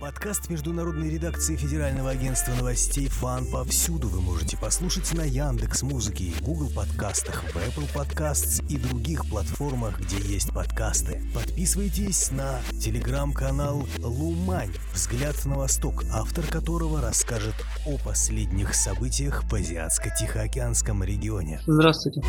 [0.00, 6.70] Подкаст международной редакции Федерального агентства новостей «Фан» повсюду вы можете послушать на Яндекс Музыке Google
[6.74, 11.22] подкастах, в Apple Podcasts и других платформах, где есть подкасты.
[11.34, 14.72] Подписывайтесь на телеграм-канал «Лумань.
[14.94, 17.54] Взгляд на восток», автор которого расскажет
[17.86, 21.60] о последних событиях в Азиатско-Тихоокеанском регионе.
[21.66, 22.22] Здравствуйте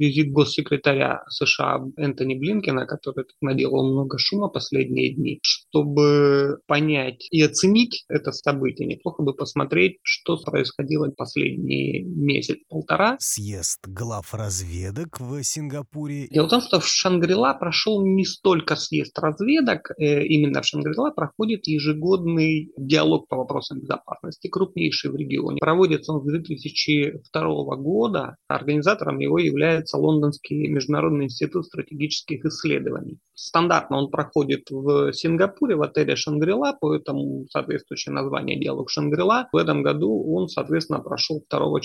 [0.00, 5.40] визит госсекретаря США Энтони Блинкина, который наделал много шума последние дни,
[5.70, 13.16] чтобы понять и оценить это событие, неплохо бы посмотреть, что происходило последние месяц-полтора.
[13.20, 16.28] Съезд глав разведок в Сингапуре.
[16.28, 21.10] Дело в том, что в Шангрила прошел не столько съезд разведок, э, именно в Шангрила
[21.10, 25.58] проходит ежегодный диалог по вопросам безопасности, крупнейший в регионе.
[25.60, 28.36] Проводится он с 2002 года.
[28.48, 33.18] Организатором его является Лондонский международный институт стратегических исследований.
[33.42, 39.48] Стандартно он проходит в Сингапуре, в отеле Шангрила, поэтому соответствующее название диалог Шангрила.
[39.50, 41.80] В этом году он, соответственно, прошел 2-4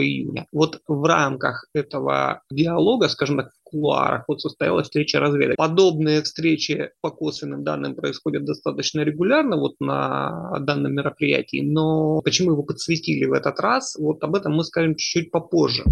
[0.00, 0.46] июня.
[0.50, 5.56] Вот в рамках этого диалога, скажем так, в кулуарах, вот состоялась встреча разведок.
[5.56, 12.62] Подобные встречи по косвенным данным происходят достаточно регулярно вот на данном мероприятии, но почему его
[12.62, 15.84] подсветили в этот раз, вот об этом мы скажем чуть-чуть попозже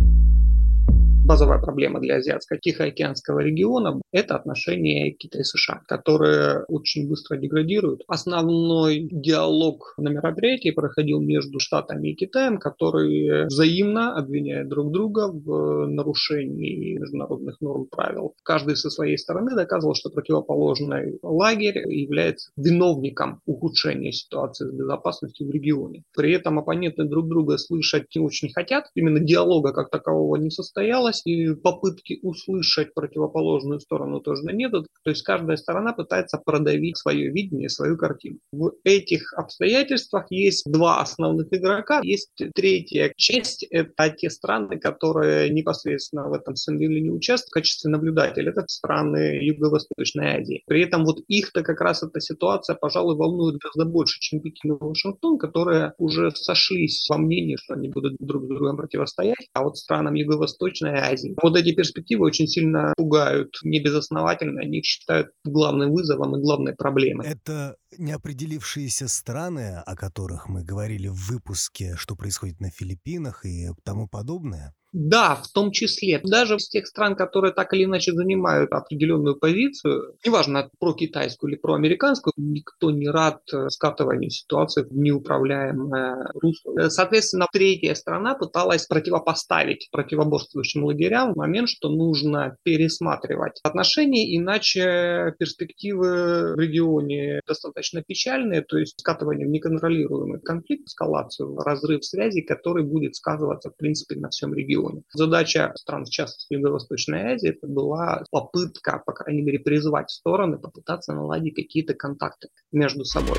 [1.24, 8.02] базовая проблема для Азиатско-Тихоокеанского региона– это отношения Китая-США, которые очень быстро деградируют.
[8.08, 15.86] Основной диалог на мероприятии проходил между Штатами и Китаем, которые взаимно обвиняют друг друга в
[15.86, 18.34] нарушении международных норм правил.
[18.42, 25.50] Каждый со своей стороны доказывал, что противоположный лагерь является виновником ухудшения ситуации с безопасностью в
[25.50, 26.02] регионе.
[26.16, 28.86] При этом оппоненты друг друга слышать не очень хотят.
[28.94, 34.72] Именно диалога как такового не состоялось согласии и попытки услышать противоположную сторону тоже нет.
[34.72, 38.38] То есть каждая сторона пытается продавить свое видение, свою картину.
[38.52, 42.00] В этих обстоятельствах есть два основных игрока.
[42.02, 47.90] Есть третья часть, это те страны, которые непосредственно в этом сценарии не участвуют в качестве
[47.90, 48.50] наблюдателей.
[48.50, 50.62] Это страны Юго-Восточной Азии.
[50.66, 54.76] При этом вот их-то как раз эта ситуация, пожалуй, волнует гораздо больше, чем Пекин и
[54.80, 59.48] Вашингтон, которые уже сошлись во мнении, что они будут друг другу противостоять.
[59.52, 61.34] А вот странам Юго-Восточной Азии.
[61.42, 67.26] Вот эти перспективы очень сильно пугают небезосновательно, они их считают главным вызовом и главной проблемой.
[67.26, 74.08] Это неопределившиеся страны, о которых мы говорили в выпуске, что происходит на Филиппинах и тому
[74.08, 74.74] подобное?
[74.92, 76.20] Да, в том числе.
[76.22, 81.58] Даже из тех стран, которые так или иначе занимают определенную позицию, неважно, про китайскую или
[81.58, 86.78] про американскую, никто не рад э, скатыванию ситуации в неуправляемое русло.
[86.78, 96.52] Э, соответственно, третья страна пыталась противопоставить противоборствующим лагерям момент, что нужно пересматривать отношения, иначе перспективы
[96.54, 103.16] в регионе достаточно печальные, то есть скатывание в неконтролируемый конфликт, эскалацию, разрыв связи, который будет
[103.16, 105.02] сказываться, в принципе, на всем регионе регионе.
[105.12, 111.12] Задача стран, в частности Юго-Восточной Азии, это была попытка, по крайней мере, призвать стороны попытаться
[111.12, 113.38] наладить какие-то контакты между собой.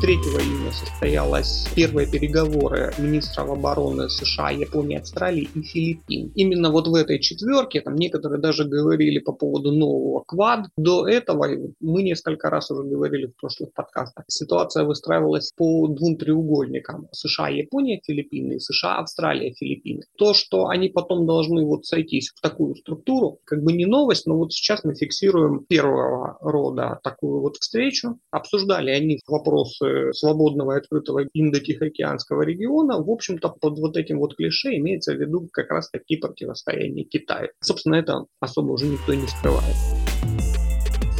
[0.00, 6.32] 3 июня состоялись первые переговоры министров обороны США, Японии, Австралии и Филиппин.
[6.34, 10.68] Именно вот в этой четверке, там некоторые даже говорили по поводу нового квад.
[10.78, 11.48] До этого
[11.80, 14.24] мы несколько раз уже говорили в прошлых подкастах.
[14.28, 17.08] Ситуация выстраивалась по двум треугольникам.
[17.12, 20.04] США, Япония, Филиппины, США, Австралия, Филиппины.
[20.16, 24.38] То, что они потом должны вот сойтись в такую структуру, как бы не новость, но
[24.38, 28.18] вот сейчас мы фиксируем первого рода такую вот встречу.
[28.30, 34.76] Обсуждали они вопросы свободного и открытого Индо-Тихоокеанского региона, в общем-то, под вот этим вот клише
[34.76, 37.50] имеется в виду как раз такие противостояния Китая.
[37.62, 39.99] Собственно, это особо уже никто не скрывает.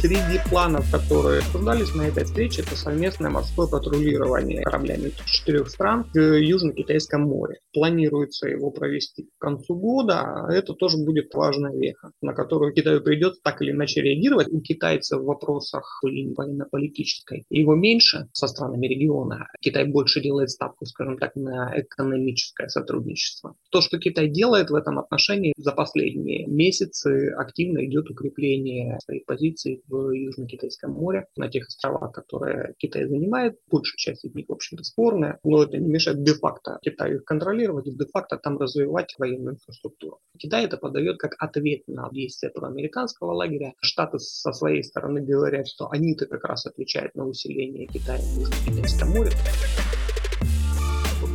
[0.01, 6.17] Среди планов, которые обсуждались на этой встрече, это совместное морское патрулирование кораблями четырех стран в
[6.17, 7.59] Южно-Китайском море.
[7.71, 10.21] Планируется его провести к концу года.
[10.21, 14.47] А это тоже будет важная веха, на которую Китаю придется так или иначе реагировать.
[14.51, 19.49] У китайцев в вопросах военно-политической его меньше со странами региона.
[19.61, 23.53] Китай больше делает ставку, скажем так, на экономическое сотрудничество.
[23.69, 29.83] То, что Китай делает в этом отношении за последние месяцы, активно идет укрепление своих позиций
[29.91, 33.59] в Южно-Китайском море, на тех островах, которые Китай занимает.
[33.69, 37.87] Большая часть из них, в общем-то, спорная, но это не мешает де-факто Китаю их контролировать
[37.87, 40.19] и де-факто там развивать военную инфраструктуру.
[40.37, 43.73] Китай это подает как ответ на действия проамериканского лагеря.
[43.81, 49.09] Штаты со своей стороны говорят, что они-то как раз отвечают на усиление Китая в Южно-Китайском
[49.09, 49.31] море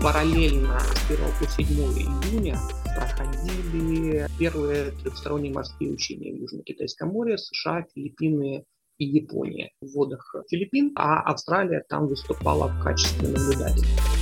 [0.07, 2.57] параллельно с 1 по 7 июня
[2.95, 8.65] проходили первые трехсторонние морские учения в Южно-Китайском море, США, Филиппины,
[8.99, 14.16] и Япония в водах Филиппин, а Австралия там выступала в качестве наблюдателя.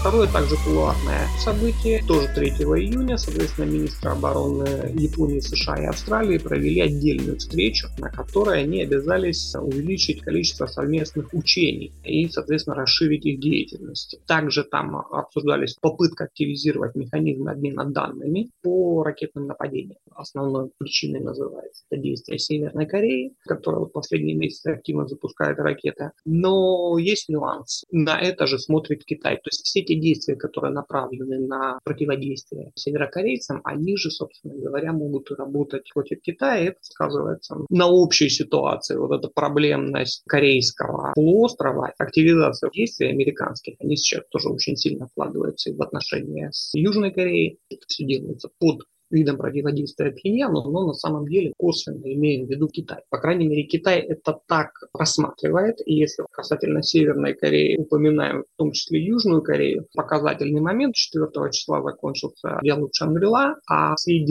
[0.00, 4.66] Второе также кулуарное событие, тоже 3 июня, соответственно, министры обороны
[4.98, 11.92] Японии, США и Австралии провели отдельную встречу, на которой они обязались увеличить количество совместных учений
[12.02, 14.18] и, соответственно, расширить их деятельность.
[14.26, 19.98] Также там обсуждались попытка активизировать механизмы обмена данными по ракетным нападениям.
[20.14, 26.12] Основной причиной называется это действие Северной Кореи, которая вот последние месяцы активно запускает ракеты.
[26.24, 27.84] Но есть нюанс.
[27.90, 29.36] На это же смотрит Китай.
[29.36, 35.30] То есть все те действия, которые направлены на противодействие северокорейцам, они же, собственно говоря, могут
[35.32, 36.68] работать против Китая.
[36.68, 38.96] Это сказывается на общей ситуации.
[38.96, 45.74] Вот эта проблемность корейского полуострова, активизация действий американских, они сейчас тоже очень сильно вкладываются и
[45.74, 47.58] в отношения с Южной Кореей.
[47.68, 52.68] Это все делается под видом противодействия Пхеньяну, но на самом деле косвенно имеем в виду
[52.68, 53.00] Китай.
[53.10, 55.76] По крайней мере, Китай это так рассматривает.
[55.84, 61.82] И если касательно Северной Кореи упоминаем в том числе Южную Корею, показательный момент 4 числа
[61.82, 64.26] закончился диалог Шангрила, а 7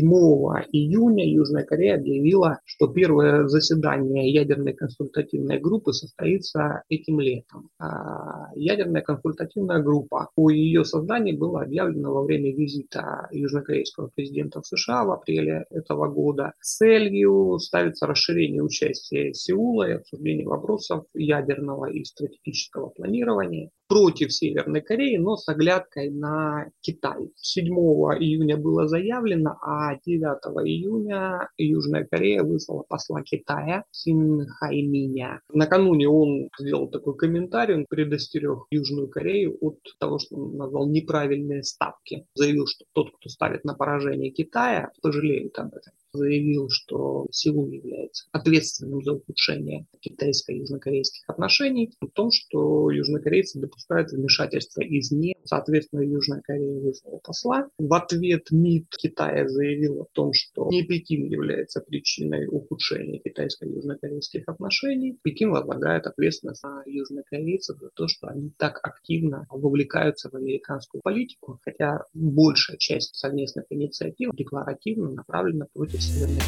[0.71, 7.69] июня Южная Корея объявила, что первое заседание ядерной консультативной группы состоится этим летом.
[7.79, 14.67] А ядерная консультативная группа, по ее созданию было объявлено во время визита южнокорейского президента в
[14.69, 16.53] США в апреле этого года.
[16.61, 25.17] Целью ставится расширение участия Сеула и обсуждение вопросов ядерного и стратегического планирования против Северной Кореи,
[25.17, 27.31] но с оглядкой на Китай.
[27.35, 30.21] 7 июня было заявлено, а 9
[30.67, 35.41] июня Южная Корея выслала посла Китая Син Хайминя.
[35.51, 41.63] Накануне он сделал такой комментарий, он предостерег Южную Корею от того, что он назвал неправильные
[41.63, 42.27] ставки.
[42.35, 44.58] Заявил, что тот, кто ставит на поражение Китая,
[45.01, 52.89] пожалеет об этом заявил, что Сеул является ответственным за ухудшение китайско-южнокорейских отношений, в том, что
[52.91, 55.35] южнокорейцы допускают вмешательство извне.
[55.43, 57.67] Соответственно, Южная Корея вызвала посла.
[57.77, 65.17] В ответ МИД Китая заявил о том, что не Пекин является причиной ухудшения китайско-южнокорейских отношений.
[65.23, 71.59] Пекин возлагает ответственность на южнокорейцев за то, что они так активно вовлекаются в американскую политику,
[71.63, 76.39] хотя большая часть совместных инициатив декларативно направлена против Кореи.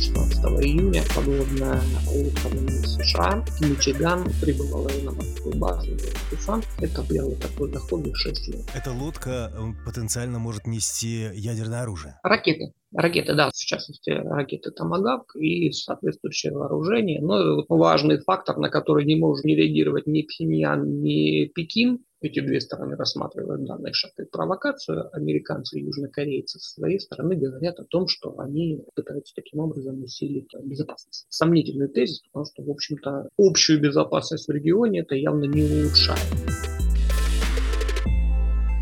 [0.00, 2.48] 16 июня подводная лодка
[2.82, 5.96] США Мичиган прибыла на морскую базу
[6.30, 6.64] Тусан.
[6.80, 8.64] Это было такой доходный 6 лет.
[8.74, 9.52] Эта лодка
[9.86, 12.18] потенциально может нести ядерное оружие?
[12.24, 12.72] Ракеты.
[12.92, 17.20] Ракеты, да, в частности, ракеты Томагавк и соответствующее вооружение.
[17.20, 22.60] Но важный фактор, на который не может не реагировать ни Пхеньян, ни Пекин, эти две
[22.60, 25.08] стороны рассматривают данный шаг как провокацию.
[25.14, 30.50] Американцы и южнокорейцы со своей стороны говорят о том, что они пытаются таким образом усилить
[30.62, 31.26] безопасность.
[31.28, 36.79] Сомнительный тезис, потому что, в общем-то, общую безопасность в регионе это явно не улучшает.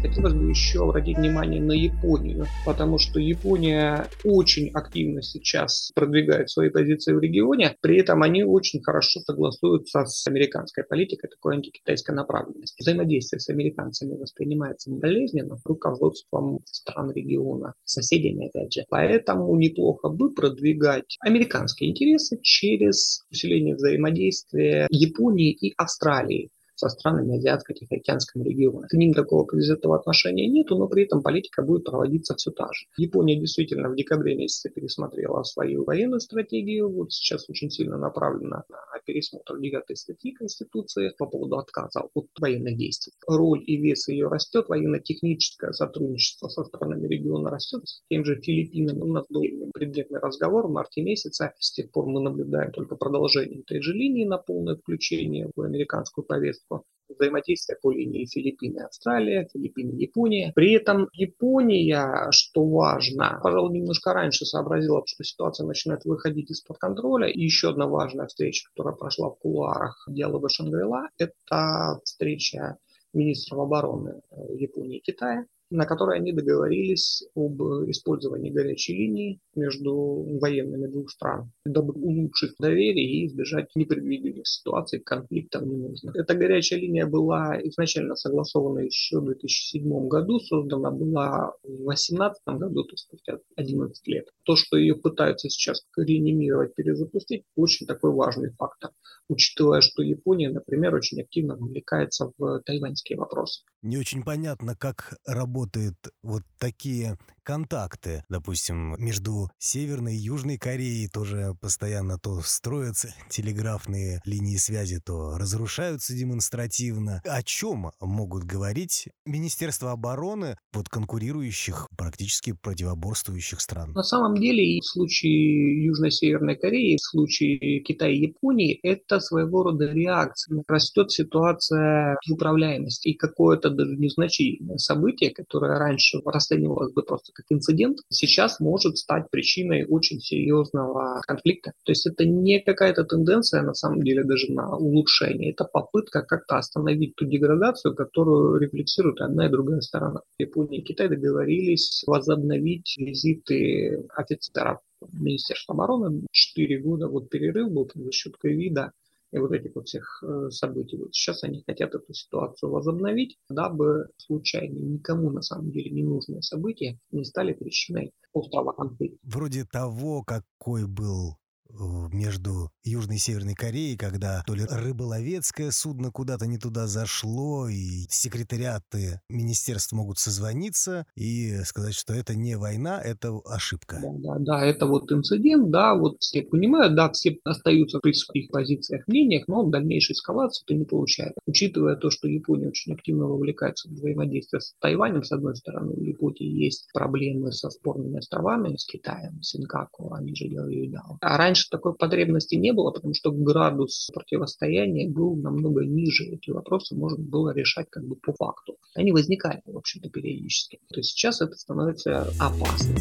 [0.00, 6.70] Хотелось бы еще обратить внимание на Японию, потому что Япония очень активно сейчас продвигает свои
[6.70, 12.80] позиции в регионе, при этом они очень хорошо согласуются с американской политикой такой антикитайской направленности.
[12.80, 18.84] Взаимодействие с американцами воспринимается болезненно руководством стран региона, соседями опять же.
[18.88, 28.44] Поэтому неплохо бы продвигать американские интересы через усиление взаимодействия Японии и Австралии со странами Азиатско-Тихоокеанского
[28.44, 28.86] региона.
[28.86, 32.86] К ним такого предвзятого отношения нету, но при этом политика будет проводиться все та же.
[32.96, 36.88] Япония действительно в декабре месяце пересмотрела свою военную стратегию.
[36.88, 42.76] Вот сейчас очень сильно направлена на пересмотр 9 статьи Конституции по поводу отказа от военных
[42.76, 43.12] действий.
[43.26, 47.88] Роль и вес ее растет, военно-техническое сотрудничество со странами региона растет.
[47.88, 49.42] С тем же Филиппинами у нас был
[49.74, 51.52] предметный разговор в марте месяце.
[51.58, 56.24] С тех пор мы наблюдаем только продолжение этой же линии на полное включение в американскую
[56.24, 56.67] повестку
[57.08, 60.52] взаимодействия по линии Филиппины, Австралия, Филиппины, Япония.
[60.54, 67.28] При этом Япония, что важно, пожалуй, немножко раньше сообразила, что ситуация начинает выходить из-под контроля.
[67.28, 72.78] И еще одна важная встреча, которая прошла в кулуарах диалога Шангрила, это встреча
[73.12, 74.20] министров обороны
[74.54, 77.60] Японии и Китая на которой они договорились об
[77.90, 79.94] использовании горячей линии между
[80.40, 86.16] военными двух стран, дабы улучшить доверие и избежать непредвиденных ситуаций, конфликтов ненужных.
[86.16, 92.84] Эта горячая линия была изначально согласована еще в 2007 году, создана была в 2018 году,
[92.84, 94.28] то есть спустя 11 лет.
[94.44, 98.90] То, что ее пытаются сейчас реанимировать, перезапустить, очень такой важный фактор,
[99.28, 103.62] учитывая, что Япония, например, очень активно вовлекается в тайваньские вопросы.
[103.82, 107.16] Не очень понятно, как работают вот такие
[107.48, 108.24] контакты.
[108.28, 116.12] Допустим, между Северной и Южной Кореей тоже постоянно то строятся телеграфные линии связи, то разрушаются
[116.12, 117.22] демонстративно.
[117.24, 123.92] О чем могут говорить Министерство обороны вот конкурирующих, практически противоборствующих стран?
[123.92, 129.86] На самом деле, в случае Южно-Северной Кореи, в случае Китая и Японии, это своего рода
[129.86, 130.62] реакция.
[130.68, 137.98] Растет ситуация управляемости и какое-то даже незначительное событие, которое раньше расценивалось бы просто как инцидент,
[138.10, 141.72] сейчас может стать причиной очень серьезного конфликта.
[141.84, 145.52] То есть это не какая-то тенденция, на самом деле, даже на улучшение.
[145.52, 150.22] Это попытка как-то остановить ту деградацию, которую рефлексирует одна и другая сторона.
[150.38, 154.80] Япония и Китай договорились возобновить визиты офицеров
[155.12, 156.26] Министерства обороны.
[156.32, 158.92] Четыре года вот перерыв был за счет ковида
[159.32, 160.96] и вот этих вот всех э, событий.
[160.96, 166.42] Вот сейчас они хотят эту ситуацию возобновить, дабы случайно никому на самом деле не нужные
[166.42, 169.18] события не стали причиной острого конфликта.
[169.22, 171.36] Вроде того, какой был
[171.78, 178.06] между Южной и Северной Кореей, когда то ли рыболовецкое судно куда-то не туда зашло, и
[178.08, 184.00] секретариаты министерств могут созвониться и сказать, что это не война, это ошибка.
[184.02, 189.06] Да, да, это вот инцидент, да, вот все понимают, да, все остаются при своих позициях,
[189.06, 191.40] мнениях, но дальнейшей эскалации это не получается.
[191.46, 196.02] Учитывая то, что Япония очень активно вовлекается в взаимодействие с Тайванем, с одной стороны, у
[196.02, 201.70] Японии есть проблемы со спорными островами, с Китаем, Синкаку, они же делают А раньше Раньше
[201.70, 206.24] такой потребности не было, потому что градус противостояния был намного ниже.
[206.24, 208.76] Эти вопросы можно было решать как бы по факту.
[208.94, 210.80] Они возникали, в общем-то, периодически.
[210.88, 212.96] То есть сейчас это становится опасным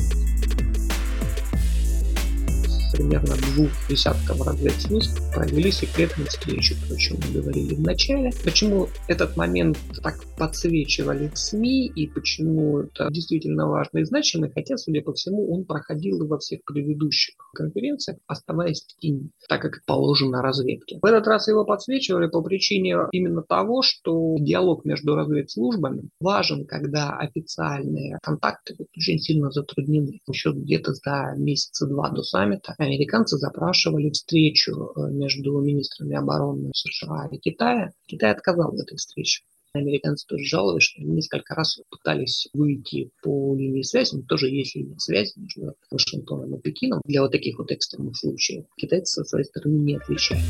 [2.91, 8.31] примерно двух десятков разведслужб провели секретные встречи, о чем мы говорили в начале.
[8.43, 14.77] Почему этот момент так подсвечивали в СМИ и почему это действительно важно и значимо, хотя,
[14.77, 20.41] судя по всему, он проходил во всех предыдущих конференциях, оставаясь в тени, так как положено
[20.41, 20.99] разведке.
[21.01, 27.17] В этот раз его подсвечивали по причине именно того, что диалог между разведслужбами важен, когда
[27.17, 30.21] официальные контакты очень сильно затруднены.
[30.27, 37.27] Еще где-то за месяца два до саммита американцы запрашивали встречу э, между министрами обороны США
[37.31, 37.91] и Китая.
[38.05, 39.43] Китай отказал в этой встрече.
[39.73, 44.97] Американцы тоже жаловались, что несколько раз пытались выйти по линии связи, но тоже есть линия
[44.97, 48.65] связи между Вашингтоном и Пекином для вот таких вот экстренных случаев.
[48.77, 50.43] Китайцы со своей стороны не отвечают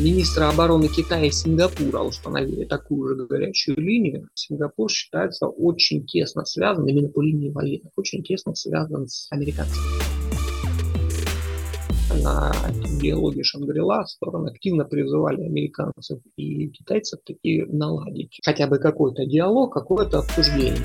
[0.00, 4.28] министра обороны Китая и Сингапура установили такую же горячую линию.
[4.34, 10.00] Сингапур считается очень тесно связан, именно по линии военных, очень тесно связан с американцами.
[12.22, 12.52] На
[13.00, 20.18] диалоге Шангрила стороны активно призывали американцев и китайцев таки наладить хотя бы какой-то диалог, какое-то
[20.20, 20.76] обсуждение.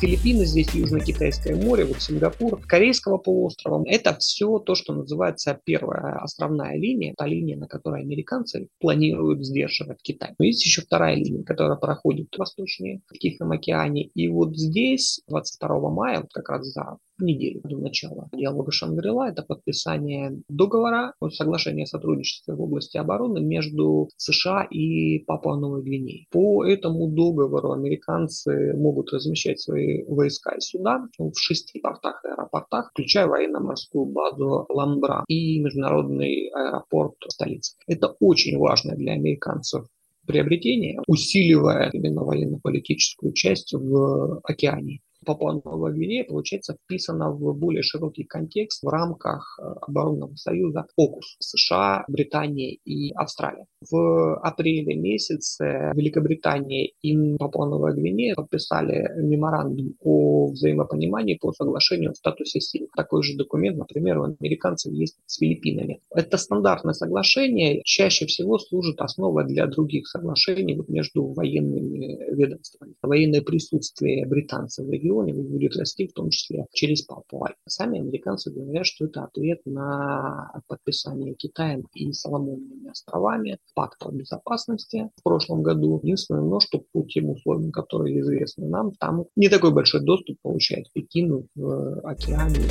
[0.00, 3.84] Филиппины, здесь Южно-Китайское море, вот Сингапур, Корейского полуострова.
[3.86, 10.00] Это все то, что называется первая островная линия, та линия, на которой американцы планируют сдерживать
[10.00, 10.34] Китай.
[10.38, 14.04] Но есть еще вторая линия, которая проходит восточнее в Тихом океане.
[14.14, 19.28] И вот здесь, 22 мая, вот как раз за неделю до начала диалога Шангрила.
[19.28, 26.26] Это подписание договора о о сотрудничестве в области обороны между США и Папуа-Новой Гвинеей.
[26.30, 32.90] По этому договору американцы могут размещать свои войска и суда в шести портах и аэропортах,
[32.90, 37.76] включая военно-морскую базу Ламбра и международный аэропорт столицы.
[37.86, 39.86] Это очень важно для американцев
[40.26, 45.00] приобретение, усиливая именно военно-политическую часть в океане.
[45.24, 52.04] Папуа-Новая Гвинея, получается, вписана в более широкий контекст в рамках э, оборонного союза ОКУС США,
[52.08, 53.66] Британия и Австралия.
[53.90, 62.60] В апреле месяце Великобритания и Папуа-Новая Гвинея подписали меморандум о взаимопонимании по соглашению о статусе
[62.60, 62.88] сил.
[62.96, 66.00] Такой же документ, например, у американцев есть с Филиппинами.
[66.14, 72.94] Это стандартное соглашение, чаще всего служит основой для других соглашений между военными ведомствами.
[73.02, 77.50] Военное присутствие британцев в регионе регионе будет расти, в том числе через Папуа.
[77.66, 85.22] Сами американцы говорят, что это ответ на подписание Китаем и Соломонными островами пакта безопасности в
[85.22, 86.00] прошлом году.
[86.02, 90.86] Единственное, но что по тем условиям, которые известны нам, там не такой большой доступ получает
[90.92, 92.68] Пекин в океане.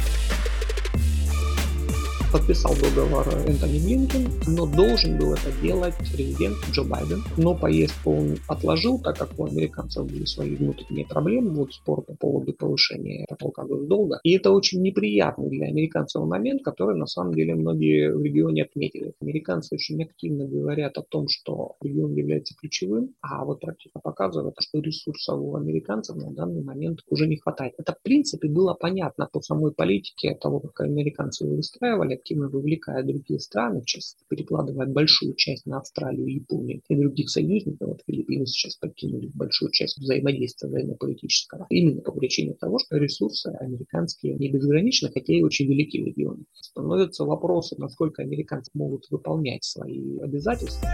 [2.31, 7.24] Подписал договор Энтони Блинкен, но должен был это делать президент Джо Байден.
[7.38, 12.13] Но поездку он отложил, так как у американцев были свои внутренние проблемы, вот спор по
[12.13, 14.19] поводу повышения потолка госдолга.
[14.24, 19.13] И это очень неприятный для американцев момент, который на самом деле многие в регионе отметили.
[19.21, 24.79] Американцы очень активно говорят о том, что регион является ключевым, а вот практика показывает, что
[24.81, 27.74] ресурсов у американцев на данный момент уже не хватает.
[27.79, 33.39] Это в принципе было понятно по самой политике того, как американцы выстраивали, активно вовлекая другие
[33.39, 37.88] страны, часто перекладывая большую часть на Австралию, Японию и других союзников.
[37.88, 41.65] Вот Филиппины сейчас подкинули большую часть взаимодействия военно-политического.
[41.69, 46.43] Именно по причине того, что ресурсы американские не безграничны, хотя и очень велики в регионе.
[46.53, 50.88] Становятся вопросы, насколько американцы могут выполнять свои обязательства.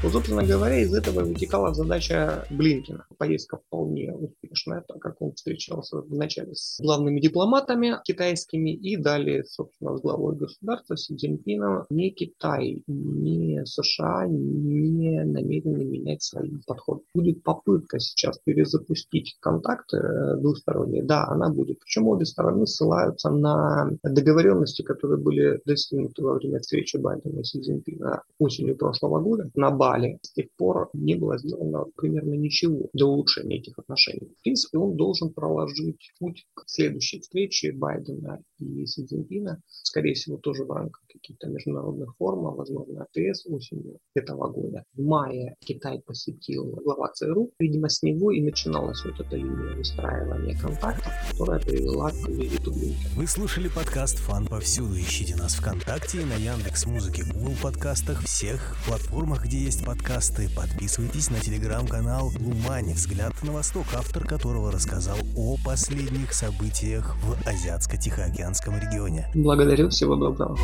[0.00, 3.04] Вот, собственно говоря, из этого вытекала задача Блинкина.
[3.18, 9.96] Поездка вполне успешная, так как он встречался вначале с главными дипломатами китайскими и далее, собственно,
[9.96, 11.86] с главой государства Си Цзиньпином.
[11.90, 17.02] Ни Китай, ни США не намерены менять свои подходы.
[17.12, 21.02] Будет попытка сейчас перезапустить контакты э, двусторонние.
[21.02, 21.80] Да, она будет.
[21.80, 27.60] Причем обе стороны ссылаются на договоренности, которые были достигнуты во время встречи Байдена и Си
[27.60, 30.18] Цзиньпина осенью прошлого года на базе Бали.
[30.22, 34.34] С тех пор не было сделано примерно ничего для улучшения этих отношений.
[34.38, 39.62] В принципе, он должен проложить путь к следующей встрече Байдена и Си Цзиньпина.
[39.66, 44.84] Скорее всего, тоже в рамках каких-то международных форумов, а, возможно, АТС осенью этого года.
[44.94, 47.52] В мае Китай посетил глава ЦРУ.
[47.58, 52.72] Видимо, с него и начиналась вот эта линия выстраивания контактов, которая привела к визиту.
[53.16, 54.94] Вы слушали подкаст «Фан повсюду».
[54.94, 60.48] Ищите нас ВКонтакте на Яндекс Музыке, Google подкастах, всех платформах, где подкасты.
[60.54, 62.92] Подписывайтесь на телеграм-канал «Лумани.
[62.92, 69.30] Взгляд на восток», автор которого рассказал о последних событиях в Азиатско-Тихоокеанском регионе.
[69.34, 70.56] Благодарю, всего доброго.